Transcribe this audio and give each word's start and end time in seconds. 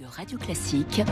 de 0.00 0.06
Radio 0.06 0.36
Classique 0.38 1.02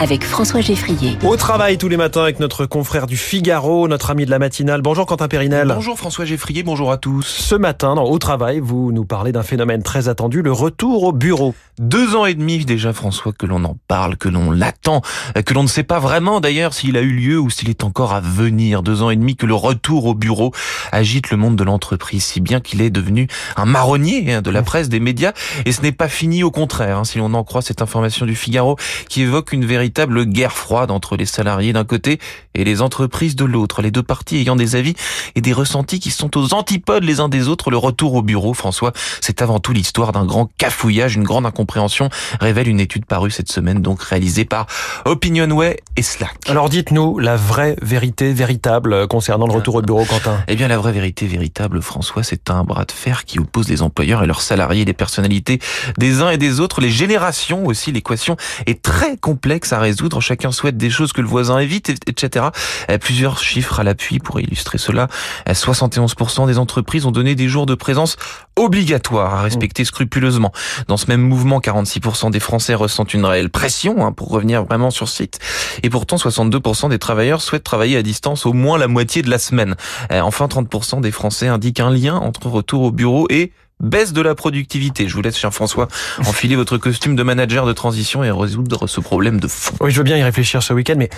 avec 0.00 0.24
François 0.24 0.60
Geffrier. 0.60 1.16
Au 1.22 1.36
travail 1.36 1.78
tous 1.78 1.88
les 1.88 1.96
matins 1.96 2.22
avec 2.22 2.40
notre 2.40 2.66
confrère 2.66 3.06
du 3.06 3.16
Figaro, 3.16 3.86
notre 3.86 4.10
ami 4.10 4.24
de 4.24 4.30
la 4.30 4.40
matinale. 4.40 4.82
Bonjour 4.82 5.06
Quentin 5.06 5.28
Périnel. 5.28 5.72
Bonjour 5.72 5.96
François 5.96 6.24
Geffrier, 6.24 6.64
bonjour 6.64 6.90
à 6.90 6.96
tous. 6.96 7.24
Ce 7.24 7.54
matin, 7.54 7.94
dans 7.94 8.04
Au 8.04 8.18
travail, 8.18 8.58
vous 8.58 8.90
nous 8.90 9.04
parlez 9.04 9.30
d'un 9.30 9.44
phénomène 9.44 9.84
très 9.84 10.08
attendu, 10.08 10.42
le 10.42 10.50
retour 10.50 11.04
au 11.04 11.12
bureau. 11.12 11.54
Deux 11.78 12.16
ans 12.16 12.26
et 12.26 12.34
demi 12.34 12.64
déjà 12.64 12.92
François 12.92 13.32
que 13.32 13.46
l'on 13.46 13.64
en 13.64 13.76
parle, 13.86 14.16
que 14.16 14.28
l'on 14.28 14.50
l'attend, 14.50 15.02
que 15.46 15.54
l'on 15.54 15.62
ne 15.62 15.68
sait 15.68 15.84
pas 15.84 16.00
vraiment 16.00 16.40
d'ailleurs 16.40 16.74
s'il 16.74 16.96
a 16.96 17.00
eu 17.00 17.12
lieu 17.12 17.38
ou 17.38 17.48
s'il 17.48 17.70
est 17.70 17.84
encore 17.84 18.12
à 18.12 18.20
venir. 18.20 18.82
Deux 18.82 19.02
ans 19.02 19.10
et 19.10 19.16
demi 19.16 19.36
que 19.36 19.46
le 19.46 19.54
retour 19.54 20.06
au 20.06 20.14
bureau 20.14 20.52
agite 20.90 21.30
le 21.30 21.36
monde 21.36 21.54
de 21.54 21.64
l'entreprise, 21.64 22.24
si 22.24 22.40
bien 22.40 22.60
qu'il 22.60 22.82
est 22.82 22.90
devenu 22.90 23.28
un 23.56 23.66
marronnier 23.66 24.34
hein, 24.34 24.42
de 24.42 24.50
la 24.50 24.62
presse, 24.62 24.88
des 24.88 25.00
médias. 25.00 25.32
Et 25.64 25.70
ce 25.70 25.80
n'est 25.82 25.92
pas 25.92 26.08
fini 26.08 26.42
au 26.42 26.50
contraire, 26.50 26.98
hein, 26.98 27.04
si 27.04 27.18
l'on 27.18 27.32
en 27.34 27.44
croit 27.44 27.62
cette 27.62 27.82
information 27.82 28.26
du 28.26 28.31
Figaro 28.34 28.76
qui 29.08 29.22
évoque 29.22 29.52
une 29.52 29.64
véritable 29.64 30.24
guerre 30.24 30.52
froide 30.52 30.90
entre 30.90 31.16
les 31.16 31.26
salariés 31.26 31.72
d'un 31.72 31.84
côté 31.84 32.18
et 32.54 32.64
les 32.64 32.82
entreprises 32.82 33.36
de 33.36 33.44
l'autre, 33.44 33.82
les 33.82 33.90
deux 33.90 34.02
parties 34.02 34.36
ayant 34.36 34.56
des 34.56 34.76
avis 34.76 34.94
et 35.34 35.40
des 35.40 35.52
ressentis 35.52 36.00
qui 36.00 36.10
sont 36.10 36.36
aux 36.36 36.54
antipodes 36.54 37.04
les 37.04 37.20
uns 37.20 37.28
des 37.28 37.48
autres. 37.48 37.70
Le 37.70 37.76
retour 37.76 38.14
au 38.14 38.22
bureau, 38.22 38.54
François, 38.54 38.92
c'est 39.20 39.42
avant 39.42 39.60
tout 39.60 39.72
l'histoire 39.72 40.12
d'un 40.12 40.24
grand 40.24 40.50
cafouillage, 40.58 41.16
une 41.16 41.24
grande 41.24 41.46
incompréhension, 41.46 42.10
révèle 42.40 42.68
une 42.68 42.80
étude 42.80 43.06
parue 43.06 43.30
cette 43.30 43.50
semaine, 43.50 43.80
donc 43.80 44.02
réalisée 44.02 44.44
par 44.44 44.66
Opinionway 45.04 45.78
et 45.96 46.02
Slack. 46.02 46.36
Alors 46.48 46.68
dites-nous 46.68 47.18
la 47.18 47.36
vraie 47.36 47.76
vérité 47.82 48.32
véritable 48.32 49.08
concernant 49.08 49.46
le 49.46 49.52
retour 49.52 49.76
au 49.76 49.82
bureau, 49.82 50.04
Quentin. 50.04 50.42
Eh 50.48 50.56
bien, 50.56 50.68
la 50.68 50.78
vraie 50.78 50.92
vérité 50.92 51.26
véritable, 51.26 51.82
François, 51.82 52.22
c'est 52.22 52.50
un 52.50 52.64
bras 52.64 52.84
de 52.84 52.92
fer 52.92 53.24
qui 53.24 53.38
oppose 53.38 53.68
les 53.68 53.82
employeurs 53.82 54.22
et 54.22 54.26
leurs 54.26 54.42
salariés, 54.42 54.84
les 54.84 54.92
personnalités 54.92 55.58
des 55.98 56.22
uns 56.22 56.30
et 56.30 56.38
des 56.38 56.60
autres, 56.60 56.80
les 56.80 56.90
générations 56.90 57.66
aussi. 57.66 57.92
L'équation 57.92 58.21
est 58.66 58.82
très 58.82 59.16
complexe 59.16 59.72
à 59.72 59.78
résoudre. 59.78 60.20
Chacun 60.20 60.52
souhaite 60.52 60.76
des 60.76 60.90
choses 60.90 61.12
que 61.12 61.20
le 61.20 61.26
voisin 61.26 61.58
évite, 61.58 61.90
etc. 62.06 62.46
Euh, 62.90 62.98
plusieurs 62.98 63.38
chiffres 63.38 63.80
à 63.80 63.84
l'appui 63.84 64.18
pour 64.18 64.40
illustrer 64.40 64.78
cela. 64.78 65.08
71% 65.46 66.42
euh, 66.42 66.46
des 66.46 66.58
entreprises 66.58 67.06
ont 67.06 67.10
donné 67.10 67.34
des 67.34 67.48
jours 67.48 67.66
de 67.66 67.74
présence 67.74 68.16
obligatoires 68.56 69.34
à 69.34 69.42
respecter 69.42 69.84
scrupuleusement. 69.84 70.52
Dans 70.88 70.96
ce 70.96 71.06
même 71.06 71.22
mouvement, 71.22 71.60
46% 71.60 72.30
des 72.30 72.40
Français 72.40 72.74
ressentent 72.74 73.14
une 73.14 73.24
réelle 73.24 73.50
pression 73.50 74.04
hein, 74.04 74.12
pour 74.12 74.28
revenir 74.28 74.64
vraiment 74.64 74.90
sur 74.90 75.08
site. 75.08 75.38
Et 75.82 75.90
pourtant, 75.90 76.16
62% 76.16 76.90
des 76.90 76.98
travailleurs 76.98 77.40
souhaitent 77.40 77.64
travailler 77.64 77.96
à 77.96 78.02
distance 78.02 78.46
au 78.46 78.52
moins 78.52 78.78
la 78.78 78.88
moitié 78.88 79.22
de 79.22 79.30
la 79.30 79.38
semaine. 79.38 79.74
Euh, 80.10 80.20
enfin, 80.20 80.46
30% 80.46 81.00
des 81.00 81.10
Français 81.10 81.48
indiquent 81.48 81.80
un 81.80 81.90
lien 81.90 82.16
entre 82.16 82.48
retour 82.48 82.82
au 82.82 82.90
bureau 82.90 83.26
et 83.30 83.52
baisse 83.82 84.12
de 84.12 84.22
la 84.22 84.34
productivité. 84.34 85.08
Je 85.08 85.14
vous 85.14 85.22
laisse, 85.22 85.36
cher 85.36 85.52
François, 85.52 85.88
enfiler 86.20 86.56
votre 86.56 86.78
costume 86.78 87.16
de 87.16 87.22
manager 87.22 87.66
de 87.66 87.72
transition 87.72 88.24
et 88.24 88.30
résoudre 88.30 88.86
ce 88.86 89.00
problème 89.00 89.40
de 89.40 89.48
fond. 89.48 89.74
Oui, 89.80 89.90
je 89.90 89.98
veux 89.98 90.04
bien 90.04 90.16
y 90.16 90.22
réfléchir 90.22 90.62
ce 90.62 90.72
week-end, 90.72 90.94
mais 90.96 91.10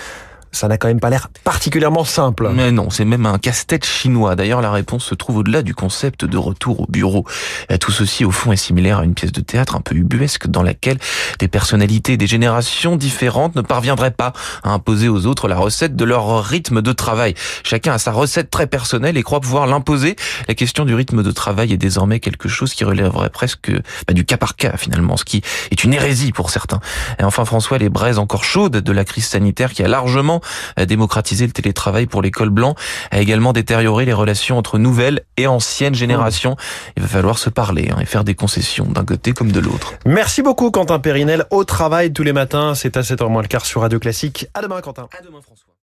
ça 0.55 0.67
n'a 0.67 0.77
quand 0.77 0.87
même 0.87 0.99
pas 0.99 1.09
l'air 1.09 1.29
particulièrement 1.43 2.05
simple. 2.05 2.49
Mais 2.53 2.71
non, 2.71 2.89
c'est 2.89 3.05
même 3.05 3.25
un 3.25 3.37
casse-tête 3.37 3.85
chinois. 3.85 4.35
D'ailleurs, 4.35 4.61
la 4.61 4.71
réponse 4.71 5.03
se 5.03 5.15
trouve 5.15 5.37
au-delà 5.37 5.61
du 5.61 5.75
concept 5.75 6.25
de 6.25 6.37
retour 6.37 6.81
au 6.81 6.85
bureau. 6.87 7.25
Tout 7.79 7.91
ceci, 7.91 8.25
au 8.25 8.31
fond, 8.31 8.51
est 8.51 8.57
similaire 8.57 8.99
à 8.99 9.03
une 9.03 9.13
pièce 9.13 9.31
de 9.31 9.41
théâtre 9.41 9.75
un 9.75 9.81
peu 9.81 9.95
ubuesque 9.95 10.47
dans 10.47 10.63
laquelle 10.63 10.97
des 11.39 11.47
personnalités 11.47 12.17
des 12.17 12.27
générations 12.27 12.95
différentes 12.95 13.55
ne 13.55 13.61
parviendraient 13.61 14.11
pas 14.11 14.33
à 14.63 14.71
imposer 14.71 15.09
aux 15.09 15.25
autres 15.25 15.47
la 15.47 15.57
recette 15.57 15.95
de 15.95 16.05
leur 16.05 16.43
rythme 16.43 16.81
de 16.81 16.91
travail. 16.91 17.33
Chacun 17.63 17.93
a 17.93 17.97
sa 17.97 18.11
recette 18.11 18.49
très 18.49 18.67
personnelle 18.67 19.17
et 19.17 19.23
croit 19.23 19.41
pouvoir 19.41 19.67
l'imposer. 19.67 20.15
La 20.47 20.55
question 20.55 20.85
du 20.85 20.95
rythme 20.95 21.23
de 21.23 21.31
travail 21.31 21.73
est 21.73 21.77
désormais 21.77 22.19
quelque 22.19 22.47
chose 22.49 22.73
qui 22.73 22.83
relèverait 22.83 23.29
presque 23.29 23.71
bah, 24.07 24.13
du 24.13 24.25
cas 24.25 24.37
par 24.37 24.55
cas, 24.55 24.77
finalement, 24.77 25.17
ce 25.17 25.25
qui 25.25 25.41
est 25.71 25.83
une 25.83 25.93
hérésie 25.93 26.31
pour 26.31 26.49
certains. 26.49 26.79
Et 27.19 27.23
enfin, 27.23 27.45
François, 27.45 27.77
les 27.77 27.89
braises 27.89 28.19
encore 28.19 28.43
chaudes 28.43 28.77
de 28.77 28.91
la 28.91 29.03
crise 29.03 29.25
sanitaire 29.25 29.73
qui 29.73 29.83
a 29.83 29.87
largement 29.87 30.41
démocratiser 30.85 31.45
le 31.45 31.51
télétravail 31.51 32.05
pour 32.05 32.21
l'école 32.21 32.49
blanc, 32.49 32.75
a 33.11 33.19
également 33.19 33.53
détérioré 33.53 34.05
les 34.05 34.13
relations 34.13 34.57
entre 34.57 34.77
nouvelles 34.77 35.21
et 35.37 35.47
anciennes 35.47 35.95
générations. 35.95 36.55
Il 36.97 37.03
va 37.03 37.09
falloir 37.09 37.37
se 37.37 37.49
parler 37.49 37.89
hein, 37.91 37.97
et 38.01 38.05
faire 38.05 38.23
des 38.23 38.35
concessions 38.35 38.85
d'un 38.85 39.05
côté 39.05 39.33
comme 39.33 39.51
de 39.51 39.59
l'autre. 39.59 39.93
Merci 40.05 40.41
beaucoup 40.41 40.71
Quentin 40.71 40.99
Périnel. 40.99 41.45
Au 41.51 41.63
travail 41.63 42.13
tous 42.13 42.23
les 42.23 42.33
matins, 42.33 42.75
c'est 42.75 42.97
à 42.97 43.01
7h 43.01 43.29
moins 43.29 43.41
le 43.41 43.47
quart 43.47 43.65
sur 43.65 43.81
Radio 43.81 43.99
Classique. 43.99 44.47
À 44.53 44.61
demain 44.61 44.81
Quentin. 44.81 45.07
À 45.17 45.23
demain 45.23 45.41
François. 45.41 45.74